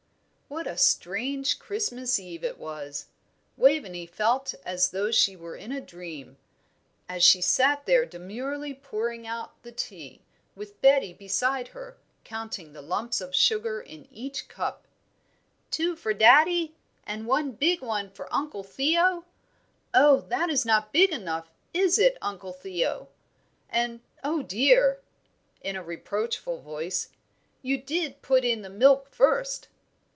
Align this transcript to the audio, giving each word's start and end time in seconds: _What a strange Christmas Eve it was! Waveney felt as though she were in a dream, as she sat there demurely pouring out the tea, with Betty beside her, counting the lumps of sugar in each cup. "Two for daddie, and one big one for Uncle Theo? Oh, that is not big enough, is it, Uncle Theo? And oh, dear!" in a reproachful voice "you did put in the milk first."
_What 0.53 0.67
a 0.67 0.75
strange 0.77 1.59
Christmas 1.59 2.19
Eve 2.19 2.43
it 2.43 2.57
was! 2.57 3.05
Waveney 3.55 4.05
felt 4.05 4.53
as 4.65 4.89
though 4.91 5.09
she 5.09 5.33
were 5.33 5.55
in 5.55 5.71
a 5.71 5.79
dream, 5.79 6.35
as 7.07 7.23
she 7.23 7.39
sat 7.39 7.85
there 7.85 8.05
demurely 8.05 8.73
pouring 8.73 9.25
out 9.25 9.63
the 9.63 9.71
tea, 9.71 10.19
with 10.53 10.81
Betty 10.81 11.13
beside 11.13 11.69
her, 11.69 11.95
counting 12.25 12.73
the 12.73 12.81
lumps 12.81 13.21
of 13.21 13.33
sugar 13.33 13.79
in 13.79 14.09
each 14.11 14.49
cup. 14.49 14.89
"Two 15.69 15.95
for 15.95 16.13
daddie, 16.13 16.75
and 17.05 17.27
one 17.27 17.53
big 17.53 17.79
one 17.81 18.09
for 18.09 18.27
Uncle 18.29 18.61
Theo? 18.63 19.23
Oh, 19.93 20.19
that 20.27 20.49
is 20.49 20.65
not 20.65 20.91
big 20.91 21.11
enough, 21.13 21.49
is 21.73 21.97
it, 21.97 22.17
Uncle 22.21 22.51
Theo? 22.51 23.07
And 23.69 24.01
oh, 24.21 24.41
dear!" 24.41 24.99
in 25.61 25.77
a 25.77 25.83
reproachful 25.83 26.59
voice 26.59 27.07
"you 27.61 27.77
did 27.77 28.21
put 28.21 28.43
in 28.43 28.63
the 28.63 28.69
milk 28.69 29.07
first." 29.07 29.69